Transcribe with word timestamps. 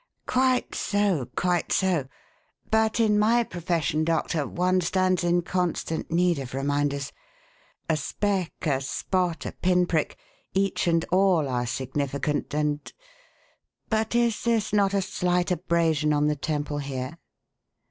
"Quite 0.25 0.73
so, 0.73 1.27
quite 1.35 1.71
so. 1.71 2.07
But 2.71 2.99
in 2.99 3.19
my 3.19 3.43
profession, 3.43 4.03
Doctor, 4.03 4.47
one 4.47 4.81
stands 4.81 5.23
in 5.23 5.43
constant 5.43 6.09
need 6.09 6.39
of 6.39 6.55
'reminders.' 6.55 7.11
A 7.87 7.95
speck, 7.95 8.51
a 8.65 8.81
spot, 8.81 9.45
a 9.45 9.51
pin 9.51 9.85
prick 9.85 10.17
each 10.55 10.87
and 10.87 11.05
all 11.11 11.47
are 11.47 11.67
significant, 11.67 12.51
and 12.55 12.91
But 13.89 14.15
is 14.15 14.41
this 14.43 14.73
not 14.73 14.95
a 14.95 15.03
slight 15.03 15.51
abrasion 15.51 16.13
on 16.13 16.25
the 16.25 16.35
temple 16.35 16.79
here?" 16.79 17.19